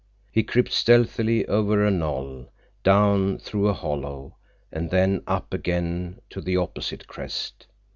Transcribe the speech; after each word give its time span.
He 0.31 0.41
crept 0.41 0.71
stealthily 0.71 1.45
over 1.47 1.85
a 1.85 1.91
knoll, 1.91 2.51
down 2.81 3.37
through 3.37 3.67
a 3.67 3.73
hollow, 3.73 4.35
and 4.71 4.89
then 4.89 5.21
up 5.27 5.53
again 5.53 6.21
to 6.31 6.41
the 6.41 6.57
opposite 6.57 7.05
crest. 7.05 7.67